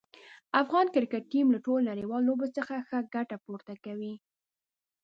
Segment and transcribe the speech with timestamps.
[0.61, 4.13] افغان کرکټ ټیم له ټولو نړیوالو لوبو څخه ښه ګټه پورته کوي.